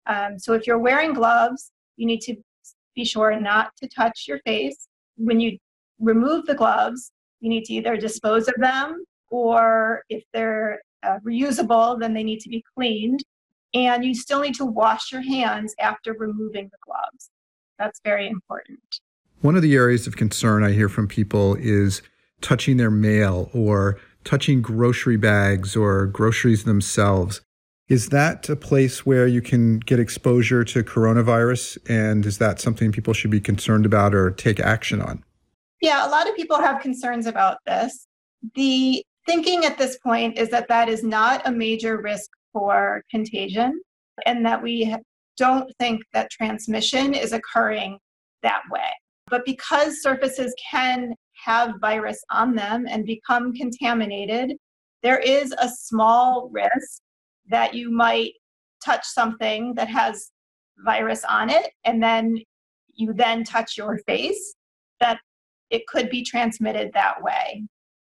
Um, 0.07 0.39
so 0.39 0.53
if 0.53 0.67
you're 0.67 0.79
wearing 0.79 1.15
gloves, 1.15 1.73
you 1.97 2.07
need 2.07 2.21
to 2.23 2.37
be 2.95 3.05
sure 3.05 3.39
not 3.39 3.71
to 3.77 3.89
touch 3.89 4.25
your 4.27 4.39
face. 4.41 4.89
When 5.17 5.41
you 5.41 5.59
remove 5.99 6.47
the 6.47 6.55
gloves, 6.55 7.13
you 7.41 7.49
need 7.49 7.65
to 7.65 7.75
either 7.75 7.97
dispose 7.97 8.49
of 8.49 8.55
them 8.59 9.05
or 9.31 10.03
if 10.09 10.25
they're 10.33 10.81
uh, 11.03 11.19
reusable, 11.27 11.99
then 11.99 12.15
they 12.15 12.23
need 12.23 12.41
to 12.41 12.49
be 12.49 12.65
cleaned. 12.77 13.25
And 13.75 14.05
you 14.05 14.15
still 14.15 14.41
need 14.41 14.55
to 14.57 14.65
wash 14.65 15.13
your 15.13 15.23
hands 15.23 15.75
after 15.81 16.15
removing 16.15 16.71
the 16.71 16.79
gloves. 16.87 17.31
That's 17.79 18.01
very 18.05 18.29
important. 18.29 19.01
One 19.41 19.57
of 19.57 19.63
the 19.63 19.75
areas 19.75 20.07
of 20.07 20.17
concern 20.17 20.63
I 20.63 20.73
hear 20.73 20.89
from 20.89 21.09
people 21.09 21.57
is 21.57 22.01
touching 22.41 22.77
their 22.77 22.91
mail 22.91 23.51
or 23.53 23.99
touching 24.23 24.63
grocery 24.63 25.17
bags 25.17 25.77
or 25.77 26.07
groceries 26.07 26.65
themselves. 26.65 27.43
Is 27.89 28.09
that 28.09 28.49
a 28.49 28.57
place 28.57 29.05
where 29.05 29.27
you 29.27 29.43
can 29.43 29.79
get 29.79 30.01
exposure 30.01 30.65
to 30.65 30.83
coronavirus? 30.83 31.79
And 31.89 32.25
is 32.25 32.39
that 32.39 32.59
something 32.59 32.93
people 32.93 33.13
should 33.13 33.31
be 33.31 33.41
concerned 33.41 33.85
about 33.85 34.15
or 34.15 34.31
take 34.31 34.59
action 34.59 35.03
on? 35.03 35.23
Yeah, 35.83 36.07
a 36.07 36.09
lot 36.09 36.29
of 36.29 36.35
people 36.35 36.57
have 36.57 36.81
concerns 36.81 37.27
about 37.27 37.59
this. 37.67 38.07
The 38.55 39.05
thinking 39.27 39.67
at 39.67 39.77
this 39.77 39.99
point 39.99 40.39
is 40.39 40.49
that 40.51 40.69
that 40.69 40.89
is 40.89 41.03
not 41.03 41.47
a 41.47 41.53
major 41.53 42.01
risk 42.01 42.31
for 42.55 43.03
contagion 43.11 43.83
and 44.25 44.47
that 44.47 44.63
we 44.63 44.95
don't 45.37 45.71
think 45.79 46.03
that 46.15 46.31
transmission 46.31 47.13
is 47.13 47.33
occurring 47.33 47.99
that 48.43 48.63
way. 48.71 48.89
But 49.29 49.45
because 49.45 50.01
surfaces 50.01 50.55
can 50.71 51.15
have 51.45 51.75
virus 51.81 52.23
on 52.31 52.55
them 52.55 52.87
and 52.89 53.05
become 53.05 53.53
contaminated, 53.53 54.57
there 55.03 55.19
is 55.19 55.53
a 55.61 55.69
small 55.69 56.49
risk 56.51 57.03
that 57.49 57.75
you 57.75 57.91
might 57.91 58.33
touch 58.85 59.05
something 59.05 59.75
that 59.75 59.89
has 59.89 60.31
virus 60.79 61.25
on 61.25 61.51
it 61.51 61.71
and 61.85 62.03
then 62.03 62.39
you 62.95 63.13
then 63.13 63.45
touch 63.45 63.77
your 63.77 63.99
face 64.07 64.55
that 65.01 65.19
it 65.71 65.87
could 65.87 66.11
be 66.11 66.23
transmitted 66.23 66.91
that 66.95 67.23
way. 67.23 67.65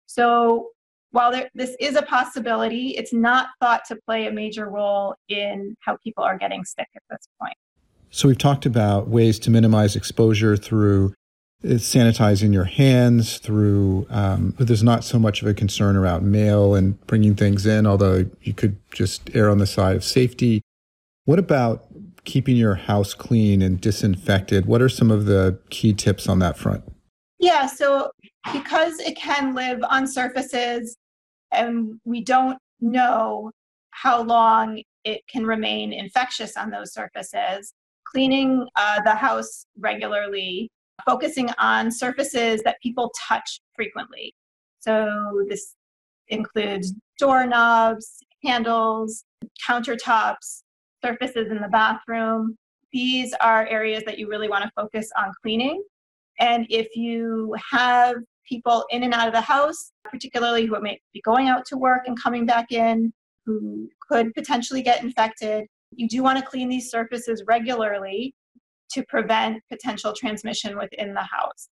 So 0.06 0.70
while 1.12 1.32
there, 1.32 1.50
this 1.54 1.76
is 1.80 1.96
a 1.96 2.02
possibility 2.02 2.90
it's 2.90 3.14
not 3.14 3.48
thought 3.62 3.84
to 3.88 3.96
play 4.06 4.28
a 4.28 4.32
major 4.32 4.70
role 4.70 5.16
in 5.30 5.76
how 5.80 5.98
people 6.04 6.24
are 6.24 6.38
getting 6.38 6.64
sick 6.66 6.88
at 6.96 7.02
this 7.10 7.28
point. 7.40 7.56
So 8.10 8.28
we've 8.28 8.38
talked 8.38 8.66
about 8.66 9.08
ways 9.08 9.40
to 9.40 9.50
minimize 9.50 9.96
exposure 9.96 10.56
through 10.58 11.14
it's 11.64 11.94
sanitizing 11.94 12.54
your 12.54 12.66
hands 12.66 13.40
through 13.40 14.06
um, 14.10 14.54
there's 14.60 14.84
not 14.84 15.04
so 15.04 15.18
much 15.18 15.42
of 15.42 15.48
a 15.48 15.54
concern 15.54 15.96
around 15.96 16.30
mail 16.32 16.76
and 16.76 17.00
bringing 17.08 17.36
things 17.36 17.66
in 17.66 17.88
although 17.88 18.26
you 18.42 18.54
could 18.54 18.78
just 18.92 19.30
err 19.36 19.50
on 19.50 19.58
the 19.58 19.68
side 19.68 19.96
of 19.96 20.04
safety. 20.04 20.62
What 21.26 21.40
about 21.40 21.86
keeping 22.24 22.56
your 22.56 22.76
house 22.76 23.14
clean 23.14 23.62
and 23.62 23.82
disinfected? 23.82 24.66
What 24.68 24.82
are 24.82 24.90
some 24.90 25.12
of 25.12 25.26
the 25.26 25.60
key 25.70 25.94
tips 25.94 26.28
on 26.28 26.40
that 26.40 26.58
front? 26.58 26.84
Yeah 27.40 27.66
so 27.66 28.12
because 28.54 29.00
it 29.00 29.18
can 29.18 29.56
live 29.56 29.80
on 29.90 30.08
surfaces 30.08 30.98
and 31.52 32.00
we 32.06 32.24
don't 32.24 32.60
know 32.80 33.52
how 33.90 34.22
long 34.22 34.82
it 35.04 35.22
can 35.28 35.46
remain 35.46 35.94
infectious 35.94 36.58
on 36.58 36.70
those 36.70 36.94
surfaces 36.94 37.74
cleaning 38.06 38.68
uh, 38.76 39.02
the 39.04 39.16
house 39.16 39.66
regularly 39.80 40.70
focusing 41.06 41.50
on 41.60 41.92
surfaces 41.92 42.62
that 42.64 42.78
people 42.82 43.12
touch 43.28 43.60
frequently. 43.76 44.34
So 44.80 45.46
this 45.50 45.76
includes 46.30 46.94
doorknobs, 47.20 48.18
handles, 48.44 49.26
countertops, 49.68 50.62
surfaces 51.04 51.52
in 51.52 51.62
the 51.62 51.68
bathroom. 51.68 52.58
These 52.92 53.34
are 53.42 53.68
areas 53.68 54.04
that 54.06 54.18
you 54.18 54.30
really 54.30 54.50
want 54.50 54.64
to 54.64 54.72
focus 54.76 55.10
on 55.18 55.32
cleaning. 55.42 55.84
And 56.40 56.66
if 56.70 56.96
you 56.96 57.56
have 57.72 58.16
people 58.48 58.86
in 58.90 59.04
and 59.04 59.14
out 59.14 59.28
of 59.28 59.34
the 59.34 59.42
house, 59.42 59.92
particularly 60.04 60.66
who 60.66 60.80
may 60.82 61.00
be 61.14 61.22
going 61.22 61.48
out 61.48 61.66
to 61.68 61.78
work 61.78 62.04
and 62.08 62.22
coming 62.22 62.46
back 62.46 62.72
in, 62.72 63.12
who 63.46 63.90
could 64.10 64.34
potentially 64.34 64.82
get 64.82 65.04
infected, 65.04 65.66
you 65.96 66.08
do 66.08 66.24
want 66.24 66.38
to 66.40 66.46
clean 66.46 66.70
these 66.70 66.90
surfaces 66.90 67.44
regularly 67.48 68.34
to 68.96 69.04
prevent 69.04 69.62
potential 69.70 70.14
transmission 70.14 70.78
within 70.78 71.14
the 71.14 71.22
house. 71.22 71.70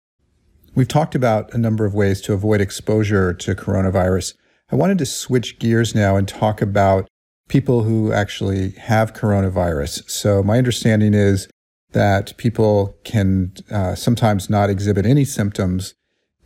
We've 0.74 0.88
talked 0.88 1.14
about 1.14 1.52
a 1.52 1.58
number 1.58 1.84
of 1.84 1.92
ways 1.92 2.20
to 2.22 2.32
avoid 2.32 2.60
exposure 2.60 3.34
to 3.34 3.54
coronavirus. 3.54 4.34
I 4.70 4.76
wanted 4.76 4.98
to 4.98 5.06
switch 5.06 5.58
gears 5.58 5.94
now 5.94 6.16
and 6.16 6.28
talk 6.28 6.62
about 6.62 7.08
people 7.48 7.82
who 7.82 8.12
actually 8.12 8.70
have 8.72 9.14
coronavirus. 9.14 10.08
So, 10.08 10.42
my 10.42 10.58
understanding 10.58 11.14
is 11.14 11.48
that 11.92 12.36
people 12.36 12.96
can 13.04 13.54
uh, 13.70 13.94
sometimes 13.94 14.48
not 14.48 14.70
exhibit 14.70 15.06
any 15.06 15.24
symptoms 15.24 15.94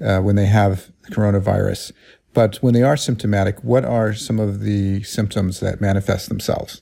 uh, 0.00 0.20
when 0.20 0.36
they 0.36 0.46
have 0.46 0.92
coronavirus. 1.10 1.92
But 2.32 2.56
when 2.62 2.72
they 2.72 2.82
are 2.82 2.96
symptomatic, 2.96 3.62
what 3.62 3.84
are 3.84 4.14
some 4.14 4.38
of 4.38 4.60
the 4.60 5.02
symptoms 5.02 5.60
that 5.60 5.80
manifest 5.80 6.28
themselves? 6.28 6.80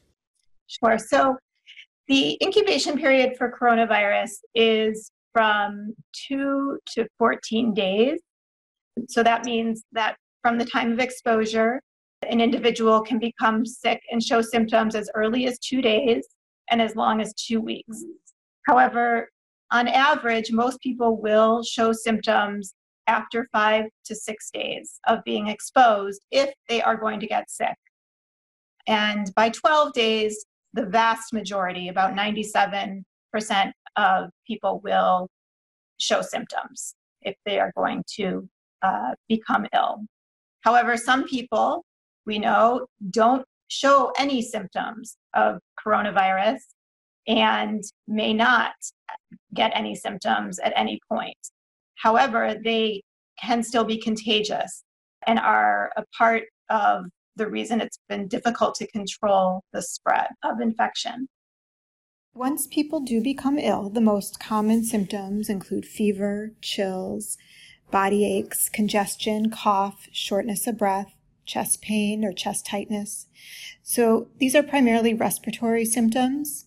Sure. 0.69 0.99
So, 0.99 1.37
the 2.11 2.37
incubation 2.43 2.99
period 2.99 3.37
for 3.39 3.57
coronavirus 3.57 4.31
is 4.57 5.13
from 5.33 5.95
2 6.27 6.81
to 6.95 7.07
14 7.19 7.73
days. 7.73 8.19
So 9.09 9.23
that 9.23 9.45
means 9.45 9.85
that 9.93 10.17
from 10.43 10.59
the 10.59 10.65
time 10.65 10.91
of 10.91 10.99
exposure, 10.99 11.81
an 12.29 12.41
individual 12.41 13.01
can 13.01 13.21
become 13.21 13.65
sick 13.65 14.03
and 14.11 14.21
show 14.21 14.43
symptoms 14.43 14.97
as 14.97 15.09
early 15.15 15.47
as 15.47 15.61
two 15.61 15.81
days 15.81 16.27
and 16.73 16.83
as 16.83 16.97
long 16.97 17.21
as 17.21 17.33
two 17.35 17.61
weeks. 17.61 18.05
However, 18.67 19.29
on 19.71 19.87
average, 19.87 20.51
most 20.51 20.81
people 20.81 21.17
will 21.17 21.63
show 21.63 21.93
symptoms 21.93 22.75
after 23.07 23.49
five 23.53 23.85
to 24.07 24.17
six 24.17 24.51
days 24.53 24.99
of 25.07 25.23
being 25.25 25.47
exposed 25.47 26.23
if 26.33 26.53
they 26.69 26.83
are 26.83 26.97
going 26.97 27.21
to 27.21 27.29
get 27.29 27.49
sick. 27.49 27.77
And 28.89 29.33
by 29.37 29.51
12 29.51 29.93
days, 29.93 30.45
the 30.73 30.87
vast 30.87 31.33
majority, 31.33 31.89
about 31.89 32.15
97% 32.15 33.03
of 33.97 34.31
people 34.47 34.81
will 34.83 35.29
show 35.99 36.23
symptoms 36.23 36.95
if 37.23 37.35
they 37.45 37.59
are 37.59 37.73
going 37.77 38.03
to 38.17 38.49
uh, 38.83 39.13
become 39.29 39.67
ill. 39.75 40.05
However, 40.63 40.97
some 40.97 41.25
people 41.25 41.85
we 42.27 42.39
know 42.39 42.87
don't 43.11 43.45
show 43.69 44.13
any 44.19 44.43
symptoms 44.43 45.17
of 45.35 45.59
coronavirus 45.85 46.61
and 47.27 47.83
may 48.09 48.33
not 48.33 48.73
get 49.55 49.71
any 49.75 49.95
symptoms 49.95 50.59
at 50.59 50.73
any 50.77 50.99
point. 51.09 51.37
However, 51.97 52.57
they 52.63 53.03
can 53.41 53.63
still 53.63 53.85
be 53.85 53.99
contagious 53.99 54.85
and 55.27 55.39
are 55.39 55.93
a 55.97 56.05
part 56.17 56.45
of 56.69 57.05
the 57.37 57.49
reason 57.49 57.81
it's 57.81 57.99
been 58.09 58.29
difficult 58.29 58.75
to 58.77 58.87
control 58.87 59.63
the 59.73 59.83
spread 59.83 60.29
of 60.43 60.61
infection. 60.61 61.29
Once 62.35 62.67
people 62.69 63.01
do 63.01 63.21
become 63.21 63.59
ill, 63.59 63.91
the 63.91 64.01
most 64.01 64.39
common 64.39 64.85
symptoms 64.85 65.49
include 65.49 65.85
fever, 65.85 66.53
chills, 66.63 67.37
body 67.91 68.25
aches, 68.25 68.69
congestion, 68.69 69.51
cough, 69.51 70.07
shortness 70.13 70.67
of 70.67 70.79
breath, 70.79 71.15
chest 71.45 71.83
pain, 71.83 72.25
or 72.25 72.33
chest 72.33 72.65
tightness. 72.65 73.27
So 73.83 74.29
these 74.39 74.55
are 74.55 74.63
primarily 74.63 75.13
respiratory 75.13 75.85
symptoms. 75.85 76.67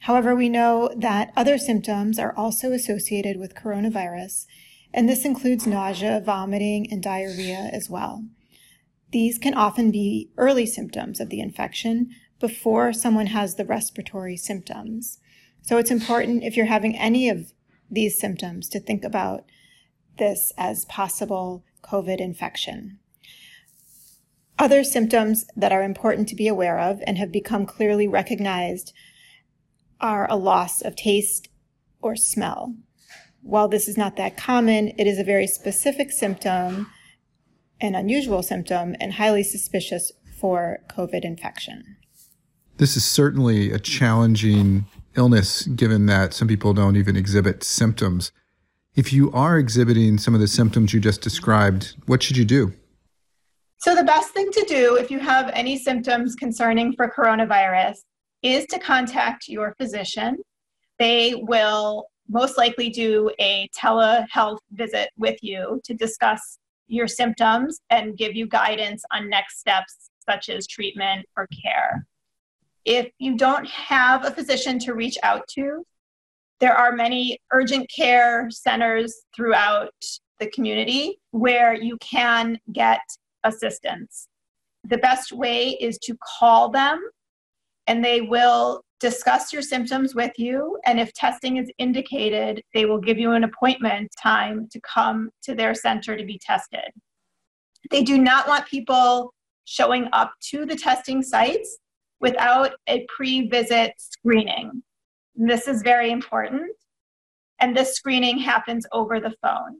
However, 0.00 0.34
we 0.34 0.48
know 0.48 0.90
that 0.96 1.32
other 1.34 1.56
symptoms 1.56 2.18
are 2.18 2.36
also 2.36 2.72
associated 2.72 3.38
with 3.38 3.54
coronavirus, 3.54 4.46
and 4.92 5.08
this 5.08 5.24
includes 5.24 5.66
nausea, 5.66 6.20
vomiting, 6.20 6.92
and 6.92 7.02
diarrhea 7.02 7.70
as 7.72 7.88
well. 7.88 8.24
These 9.10 9.38
can 9.38 9.54
often 9.54 9.90
be 9.90 10.30
early 10.36 10.66
symptoms 10.66 11.20
of 11.20 11.30
the 11.30 11.40
infection 11.40 12.10
before 12.40 12.92
someone 12.92 13.26
has 13.26 13.54
the 13.54 13.64
respiratory 13.64 14.36
symptoms. 14.36 15.18
So 15.62 15.78
it's 15.78 15.90
important 15.90 16.44
if 16.44 16.56
you're 16.56 16.66
having 16.66 16.96
any 16.96 17.28
of 17.28 17.52
these 17.90 18.18
symptoms 18.18 18.68
to 18.68 18.80
think 18.80 19.04
about 19.04 19.44
this 20.18 20.52
as 20.58 20.84
possible 20.84 21.64
COVID 21.82 22.18
infection. 22.18 22.98
Other 24.58 24.82
symptoms 24.82 25.46
that 25.56 25.72
are 25.72 25.82
important 25.82 26.28
to 26.28 26.36
be 26.36 26.48
aware 26.48 26.78
of 26.78 27.00
and 27.06 27.16
have 27.16 27.30
become 27.30 27.64
clearly 27.64 28.08
recognized 28.08 28.92
are 30.00 30.30
a 30.30 30.36
loss 30.36 30.82
of 30.82 30.96
taste 30.96 31.48
or 32.02 32.16
smell. 32.16 32.74
While 33.42 33.68
this 33.68 33.88
is 33.88 33.96
not 33.96 34.16
that 34.16 34.36
common, 34.36 34.88
it 34.98 35.06
is 35.06 35.18
a 35.18 35.24
very 35.24 35.46
specific 35.46 36.10
symptom 36.10 36.90
an 37.80 37.94
unusual 37.94 38.42
symptom 38.42 38.94
and 39.00 39.14
highly 39.14 39.42
suspicious 39.42 40.12
for 40.38 40.78
COVID 40.88 41.24
infection. 41.24 41.96
This 42.78 42.96
is 42.96 43.04
certainly 43.04 43.72
a 43.72 43.78
challenging 43.78 44.86
illness 45.16 45.62
given 45.66 46.06
that 46.06 46.32
some 46.32 46.46
people 46.46 46.72
don't 46.74 46.96
even 46.96 47.16
exhibit 47.16 47.64
symptoms. 47.64 48.30
If 48.94 49.12
you 49.12 49.32
are 49.32 49.58
exhibiting 49.58 50.18
some 50.18 50.34
of 50.34 50.40
the 50.40 50.48
symptoms 50.48 50.92
you 50.92 51.00
just 51.00 51.20
described, 51.20 51.96
what 52.06 52.22
should 52.22 52.36
you 52.36 52.44
do? 52.44 52.72
So, 53.78 53.94
the 53.94 54.04
best 54.04 54.30
thing 54.30 54.50
to 54.50 54.64
do 54.68 54.96
if 54.96 55.10
you 55.10 55.20
have 55.20 55.50
any 55.54 55.78
symptoms 55.78 56.34
concerning 56.34 56.94
for 56.94 57.12
coronavirus 57.16 57.98
is 58.42 58.66
to 58.66 58.78
contact 58.78 59.48
your 59.48 59.74
physician. 59.78 60.36
They 60.98 61.34
will 61.36 62.06
most 62.28 62.58
likely 62.58 62.90
do 62.90 63.30
a 63.38 63.68
telehealth 63.76 64.58
visit 64.72 65.10
with 65.16 65.38
you 65.42 65.80
to 65.84 65.94
discuss 65.94 66.58
your 66.88 67.06
symptoms 67.06 67.80
and 67.90 68.16
give 68.16 68.34
you 68.34 68.46
guidance 68.46 69.04
on 69.12 69.28
next 69.28 69.60
steps 69.60 70.10
such 70.28 70.48
as 70.48 70.66
treatment 70.66 71.26
or 71.36 71.46
care. 71.62 72.06
If 72.84 73.10
you 73.18 73.36
don't 73.36 73.66
have 73.68 74.24
a 74.24 74.30
physician 74.30 74.78
to 74.80 74.94
reach 74.94 75.18
out 75.22 75.46
to, 75.54 75.84
there 76.60 76.74
are 76.74 76.92
many 76.92 77.38
urgent 77.52 77.88
care 77.94 78.48
centers 78.50 79.22
throughout 79.34 79.94
the 80.40 80.50
community 80.50 81.18
where 81.30 81.74
you 81.74 81.96
can 81.98 82.58
get 82.72 83.00
assistance. 83.44 84.28
The 84.84 84.98
best 84.98 85.32
way 85.32 85.70
is 85.80 85.98
to 85.98 86.16
call 86.38 86.70
them 86.70 87.00
and 87.86 88.04
they 88.04 88.20
will 88.20 88.82
discuss 89.00 89.52
your 89.52 89.62
symptoms 89.62 90.14
with 90.14 90.32
you. 90.38 90.78
And 90.84 90.98
if 90.98 91.12
testing 91.12 91.56
is 91.56 91.70
indicated, 91.78 92.62
they 92.74 92.84
will 92.84 92.98
give 92.98 93.18
you 93.18 93.32
an 93.32 93.44
appointment 93.44 94.10
time 94.20 94.68
to 94.72 94.80
come 94.80 95.30
to 95.42 95.54
their 95.54 95.74
center 95.74 96.16
to 96.16 96.24
be 96.24 96.38
tested. 96.38 96.90
They 97.90 98.02
do 98.02 98.18
not 98.18 98.48
want 98.48 98.66
people 98.66 99.32
showing 99.64 100.08
up 100.12 100.32
to 100.50 100.66
the 100.66 100.76
testing 100.76 101.22
sites 101.22 101.78
without 102.20 102.72
a 102.88 103.06
pre 103.14 103.48
visit 103.48 103.92
screening. 103.98 104.82
This 105.34 105.68
is 105.68 105.82
very 105.82 106.10
important. 106.10 106.72
And 107.60 107.76
this 107.76 107.94
screening 107.94 108.38
happens 108.38 108.86
over 108.92 109.20
the 109.20 109.34
phone. 109.42 109.76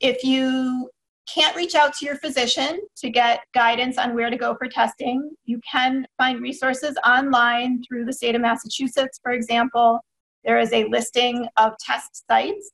If 0.00 0.24
you 0.24 0.90
can't 1.34 1.56
reach 1.56 1.74
out 1.74 1.94
to 1.94 2.06
your 2.06 2.16
physician 2.16 2.80
to 2.96 3.10
get 3.10 3.40
guidance 3.54 3.98
on 3.98 4.14
where 4.14 4.30
to 4.30 4.36
go 4.36 4.54
for 4.56 4.68
testing, 4.68 5.30
you 5.44 5.60
can 5.70 6.06
find 6.18 6.40
resources 6.40 6.96
online 7.06 7.82
through 7.86 8.04
the 8.04 8.12
state 8.12 8.34
of 8.34 8.40
Massachusetts, 8.40 9.20
for 9.22 9.32
example. 9.32 10.00
There 10.44 10.58
is 10.58 10.72
a 10.72 10.84
listing 10.84 11.46
of 11.56 11.72
test 11.78 12.26
sites 12.26 12.70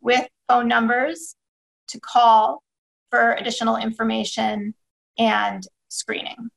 with 0.00 0.26
phone 0.48 0.68
numbers 0.68 1.36
to 1.88 2.00
call 2.00 2.62
for 3.10 3.34
additional 3.34 3.76
information 3.76 4.74
and 5.18 5.62
screening. 5.88 6.48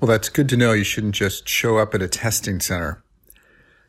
Well, 0.00 0.08
that's 0.08 0.28
good 0.28 0.48
to 0.50 0.56
know. 0.56 0.72
You 0.72 0.84
shouldn't 0.84 1.14
just 1.14 1.48
show 1.48 1.78
up 1.78 1.94
at 1.94 2.02
a 2.02 2.08
testing 2.08 2.60
center. 2.60 3.02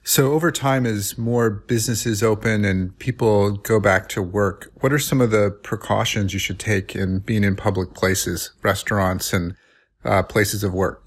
So 0.07 0.31
over 0.31 0.53
time, 0.53 0.85
as 0.85 1.17
more 1.17 1.49
businesses 1.49 2.23
open 2.23 2.63
and 2.63 2.97
people 2.97 3.57
go 3.57 3.77
back 3.77 4.07
to 4.09 4.21
work, 4.21 4.71
what 4.75 4.93
are 4.93 4.99
some 4.99 5.19
of 5.19 5.31
the 5.31 5.51
precautions 5.63 6.31
you 6.31 6.39
should 6.39 6.59
take 6.59 6.95
in 6.95 7.19
being 7.19 7.43
in 7.43 7.57
public 7.57 7.93
places, 7.93 8.51
restaurants 8.63 9.33
and 9.33 9.53
uh, 10.05 10.23
places 10.23 10.63
of 10.63 10.73
work? 10.73 11.03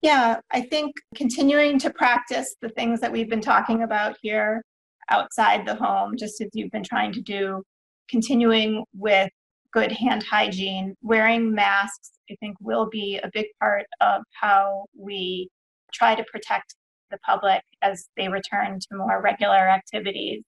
Yeah, 0.00 0.40
I 0.50 0.62
think 0.62 0.94
continuing 1.14 1.78
to 1.80 1.90
practice 1.90 2.56
the 2.62 2.70
things 2.70 3.00
that 3.00 3.12
we've 3.12 3.28
been 3.28 3.42
talking 3.42 3.82
about 3.82 4.16
here 4.22 4.62
outside 5.10 5.66
the 5.66 5.74
home, 5.74 6.16
just 6.16 6.40
as 6.40 6.48
you've 6.54 6.70
been 6.70 6.82
trying 6.82 7.12
to 7.12 7.20
do, 7.20 7.62
continuing 8.08 8.82
with 8.96 9.28
good 9.74 9.92
hand 9.92 10.22
hygiene, 10.22 10.94
wearing 11.02 11.54
masks, 11.54 12.12
I 12.30 12.36
think 12.40 12.56
will 12.62 12.88
be 12.88 13.20
a 13.22 13.28
big 13.30 13.48
part 13.60 13.84
of 14.00 14.22
how 14.40 14.86
we 14.98 15.50
try 15.92 16.14
to 16.14 16.24
protect 16.32 16.74
the 17.10 17.18
public 17.18 17.62
as 17.82 18.08
they 18.16 18.28
return 18.28 18.78
to 18.80 18.96
more 18.96 19.20
regular 19.22 19.56
activities. 19.56 20.42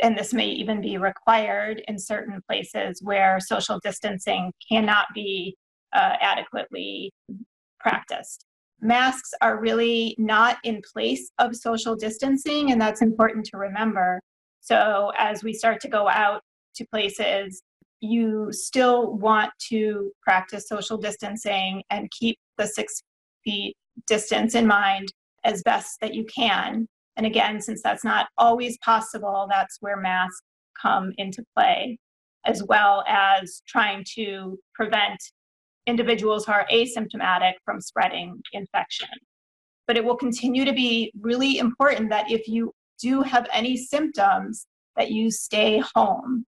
And 0.00 0.16
this 0.16 0.34
may 0.34 0.48
even 0.48 0.80
be 0.80 0.98
required 0.98 1.82
in 1.88 1.98
certain 1.98 2.40
places 2.48 3.00
where 3.02 3.40
social 3.40 3.80
distancing 3.82 4.52
cannot 4.70 5.06
be 5.14 5.56
uh, 5.94 6.16
adequately 6.20 7.12
practiced. 7.80 8.44
Masks 8.80 9.32
are 9.40 9.58
really 9.58 10.14
not 10.18 10.58
in 10.62 10.82
place 10.92 11.30
of 11.38 11.56
social 11.56 11.96
distancing, 11.96 12.70
and 12.70 12.80
that's 12.80 13.00
important 13.00 13.46
to 13.46 13.56
remember. 13.56 14.20
So, 14.60 15.12
as 15.16 15.42
we 15.42 15.54
start 15.54 15.80
to 15.80 15.88
go 15.88 16.08
out 16.08 16.42
to 16.74 16.86
places, 16.92 17.62
you 18.00 18.48
still 18.50 19.14
want 19.14 19.50
to 19.68 20.12
practice 20.22 20.68
social 20.68 20.98
distancing 20.98 21.82
and 21.90 22.10
keep 22.10 22.38
the 22.58 22.66
six 22.66 23.02
feet 23.44 23.76
distance 24.06 24.54
in 24.54 24.66
mind 24.66 25.08
as 25.46 25.62
best 25.62 25.98
that 26.00 26.12
you 26.12 26.24
can. 26.24 26.86
And 27.16 27.24
again, 27.24 27.60
since 27.60 27.80
that's 27.82 28.04
not 28.04 28.28
always 28.36 28.76
possible, 28.78 29.46
that's 29.48 29.78
where 29.80 29.96
masks 29.96 30.42
come 30.80 31.12
into 31.16 31.42
play, 31.56 31.98
as 32.44 32.62
well 32.64 33.04
as 33.08 33.62
trying 33.66 34.04
to 34.16 34.58
prevent 34.74 35.18
individuals 35.86 36.44
who 36.44 36.52
are 36.52 36.66
asymptomatic 36.70 37.52
from 37.64 37.80
spreading 37.80 38.38
infection. 38.52 39.08
But 39.86 39.96
it 39.96 40.04
will 40.04 40.16
continue 40.16 40.64
to 40.64 40.72
be 40.72 41.12
really 41.20 41.58
important 41.58 42.10
that 42.10 42.30
if 42.30 42.48
you 42.48 42.72
do 43.00 43.22
have 43.22 43.46
any 43.52 43.76
symptoms, 43.76 44.66
that 44.96 45.10
you 45.10 45.30
stay 45.30 45.82
home. 45.94 46.44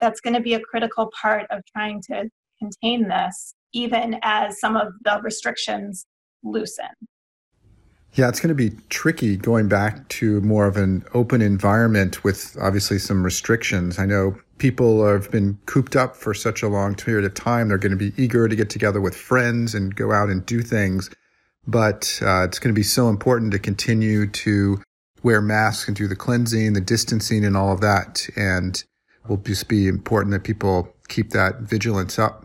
That's 0.00 0.20
going 0.20 0.34
to 0.34 0.40
be 0.40 0.54
a 0.54 0.60
critical 0.60 1.10
part 1.20 1.46
of 1.50 1.60
trying 1.72 2.02
to 2.10 2.28
contain 2.58 3.08
this, 3.08 3.54
even 3.72 4.18
as 4.22 4.58
some 4.58 4.76
of 4.76 4.88
the 5.04 5.20
restrictions 5.22 6.06
loosen. 6.42 6.86
Yeah, 8.14 8.28
it's 8.28 8.40
going 8.40 8.48
to 8.48 8.54
be 8.54 8.76
tricky 8.90 9.38
going 9.38 9.68
back 9.68 10.06
to 10.08 10.42
more 10.42 10.66
of 10.66 10.76
an 10.76 11.02
open 11.14 11.40
environment 11.40 12.22
with 12.22 12.56
obviously 12.60 12.98
some 12.98 13.24
restrictions. 13.24 13.98
I 13.98 14.04
know 14.04 14.36
people 14.58 15.06
have 15.06 15.30
been 15.30 15.58
cooped 15.64 15.96
up 15.96 16.14
for 16.14 16.34
such 16.34 16.62
a 16.62 16.68
long 16.68 16.94
period 16.94 17.24
of 17.24 17.32
time. 17.32 17.68
They're 17.68 17.78
going 17.78 17.96
to 17.96 17.96
be 17.96 18.12
eager 18.22 18.48
to 18.48 18.54
get 18.54 18.68
together 18.68 19.00
with 19.00 19.16
friends 19.16 19.74
and 19.74 19.96
go 19.96 20.12
out 20.12 20.28
and 20.28 20.44
do 20.44 20.60
things. 20.60 21.08
But 21.66 22.20
uh, 22.22 22.44
it's 22.44 22.58
going 22.58 22.74
to 22.74 22.78
be 22.78 22.82
so 22.82 23.08
important 23.08 23.50
to 23.52 23.58
continue 23.58 24.26
to 24.26 24.82
wear 25.22 25.40
masks 25.40 25.88
and 25.88 25.96
do 25.96 26.06
the 26.06 26.16
cleansing, 26.16 26.74
the 26.74 26.80
distancing, 26.82 27.46
and 27.46 27.56
all 27.56 27.72
of 27.72 27.80
that. 27.80 28.28
And 28.36 28.82
will 29.26 29.36
just 29.38 29.68
be 29.68 29.88
important 29.88 30.32
that 30.32 30.44
people 30.44 30.94
keep 31.08 31.30
that 31.30 31.60
vigilance 31.60 32.18
up. 32.18 32.44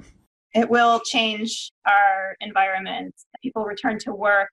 It 0.53 0.69
will 0.69 1.01
change 1.06 1.71
our 1.86 2.36
environment. 2.39 3.15
People 3.43 3.65
return 3.65 3.99
to 3.99 4.13
work 4.13 4.49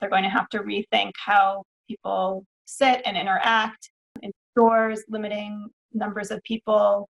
they're 0.00 0.10
going 0.10 0.24
to 0.24 0.30
have 0.30 0.48
to 0.50 0.60
rethink 0.60 1.12
how 1.24 1.62
people 1.88 2.44
sit 2.66 3.02
and 3.04 3.16
interact 3.16 3.90
in 4.22 4.30
stores, 4.52 5.04
limiting 5.08 5.68
numbers 5.92 6.30
of 6.30 6.42
people 6.42 7.08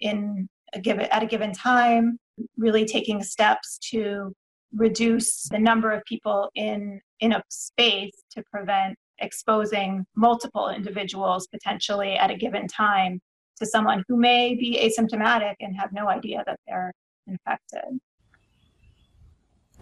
in 0.00 0.48
a 0.74 0.80
given 0.80 1.06
at 1.06 1.22
a 1.22 1.26
given 1.26 1.52
time, 1.52 2.18
really 2.56 2.84
taking 2.84 3.22
steps 3.22 3.78
to 3.90 4.32
reduce 4.74 5.48
the 5.50 5.58
number 5.58 5.90
of 5.90 6.02
people 6.04 6.50
in 6.54 7.00
in 7.20 7.32
a 7.32 7.42
space 7.48 8.22
to 8.30 8.42
prevent 8.50 8.96
exposing 9.18 10.04
multiple 10.16 10.68
individuals 10.70 11.46
potentially 11.48 12.14
at 12.14 12.30
a 12.30 12.36
given 12.36 12.66
time 12.66 13.20
to 13.58 13.66
someone 13.66 14.02
who 14.08 14.16
may 14.16 14.54
be 14.54 14.78
asymptomatic 14.82 15.54
and 15.60 15.76
have 15.76 15.92
no 15.92 16.08
idea 16.08 16.42
that 16.46 16.58
they're 16.66 16.92
infected. 17.26 18.00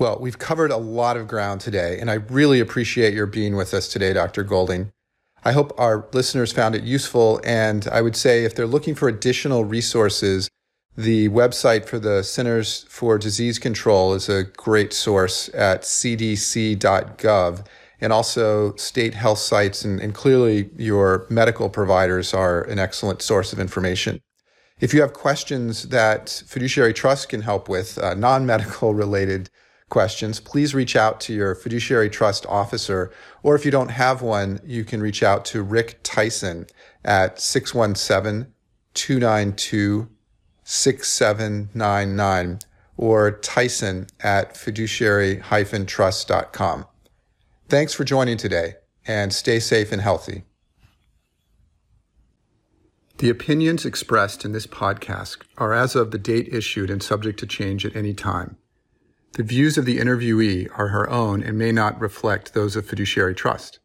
Well, 0.00 0.16
we've 0.18 0.38
covered 0.38 0.70
a 0.70 0.78
lot 0.78 1.18
of 1.18 1.28
ground 1.28 1.60
today, 1.60 1.98
and 2.00 2.10
I 2.10 2.14
really 2.14 2.58
appreciate 2.58 3.12
your 3.12 3.26
being 3.26 3.54
with 3.54 3.74
us 3.74 3.86
today, 3.86 4.14
Dr. 4.14 4.42
Golding. 4.42 4.92
I 5.44 5.52
hope 5.52 5.78
our 5.78 6.08
listeners 6.14 6.52
found 6.52 6.74
it 6.74 6.84
useful, 6.84 7.38
and 7.44 7.86
I 7.86 8.00
would 8.00 8.16
say 8.16 8.46
if 8.46 8.54
they're 8.54 8.66
looking 8.66 8.94
for 8.94 9.08
additional 9.08 9.66
resources, 9.66 10.48
the 10.96 11.28
website 11.28 11.84
for 11.84 11.98
the 11.98 12.22
Centers 12.22 12.86
for 12.88 13.18
Disease 13.18 13.58
Control 13.58 14.14
is 14.14 14.30
a 14.30 14.44
great 14.44 14.94
source 14.94 15.50
at 15.52 15.82
cdc.gov, 15.82 17.66
and 18.00 18.10
also 18.10 18.74
state 18.76 19.12
health 19.12 19.40
sites, 19.40 19.84
and, 19.84 20.00
and 20.00 20.14
clearly 20.14 20.70
your 20.78 21.26
medical 21.28 21.68
providers 21.68 22.32
are 22.32 22.62
an 22.62 22.78
excellent 22.78 23.20
source 23.20 23.52
of 23.52 23.60
information. 23.60 24.22
If 24.80 24.94
you 24.94 25.02
have 25.02 25.12
questions 25.12 25.90
that 25.90 26.42
Fiduciary 26.46 26.94
Trust 26.94 27.28
can 27.28 27.42
help 27.42 27.68
with, 27.68 27.98
uh, 27.98 28.14
non 28.14 28.46
medical 28.46 28.94
related 28.94 29.50
questions, 29.90 30.40
please 30.40 30.74
reach 30.74 30.96
out 30.96 31.20
to 31.20 31.34
your 31.34 31.54
fiduciary 31.54 32.08
trust 32.08 32.46
officer. 32.46 33.12
Or 33.42 33.54
if 33.54 33.64
you 33.64 33.70
don't 33.70 33.90
have 33.90 34.22
one, 34.22 34.60
you 34.64 34.84
can 34.84 35.02
reach 35.02 35.22
out 35.22 35.44
to 35.46 35.62
Rick 35.62 36.00
Tyson 36.02 36.66
at 37.04 37.40
617 37.40 38.52
292 38.94 40.08
6799 40.64 42.58
or 42.96 43.30
Tyson 43.32 44.06
at 44.20 44.56
fiduciary 44.56 45.42
trust.com. 45.86 46.86
Thanks 47.68 47.94
for 47.94 48.04
joining 48.04 48.36
today 48.36 48.74
and 49.06 49.32
stay 49.32 49.58
safe 49.58 49.90
and 49.90 50.02
healthy. 50.02 50.44
The 53.18 53.30
opinions 53.30 53.84
expressed 53.84 54.44
in 54.44 54.52
this 54.52 54.66
podcast 54.66 55.38
are 55.58 55.74
as 55.74 55.94
of 55.96 56.10
the 56.10 56.18
date 56.18 56.48
issued 56.52 56.88
and 56.88 57.02
subject 57.02 57.38
to 57.40 57.46
change 57.46 57.84
at 57.84 57.96
any 57.96 58.14
time. 58.14 58.56
The 59.34 59.44
views 59.44 59.78
of 59.78 59.84
the 59.84 59.98
interviewee 59.98 60.68
are 60.76 60.88
her 60.88 61.08
own 61.08 61.42
and 61.42 61.56
may 61.56 61.70
not 61.70 62.00
reflect 62.00 62.52
those 62.52 62.74
of 62.74 62.84
Fiduciary 62.84 63.34
Trust. 63.34 63.78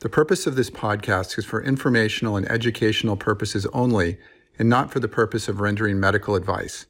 The 0.00 0.08
purpose 0.08 0.46
of 0.46 0.54
this 0.54 0.70
podcast 0.70 1.36
is 1.36 1.44
for 1.44 1.60
informational 1.60 2.36
and 2.36 2.48
educational 2.48 3.16
purposes 3.16 3.66
only 3.72 4.18
and 4.56 4.68
not 4.68 4.92
for 4.92 5.00
the 5.00 5.08
purpose 5.08 5.48
of 5.48 5.60
rendering 5.60 5.98
medical 5.98 6.36
advice. 6.36 6.86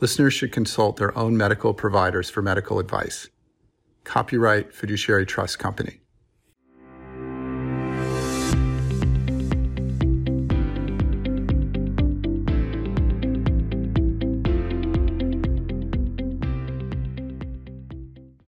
Listeners 0.00 0.32
should 0.32 0.52
consult 0.52 0.96
their 0.96 1.16
own 1.18 1.36
medical 1.36 1.74
providers 1.74 2.30
for 2.30 2.40
medical 2.40 2.78
advice. 2.78 3.28
Copyright 4.04 4.72
Fiduciary 4.72 5.26
Trust 5.26 5.58
Company. 5.58 6.03